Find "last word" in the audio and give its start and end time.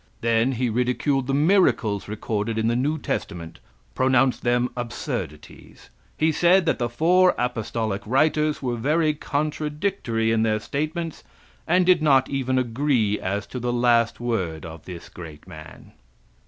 13.71-14.65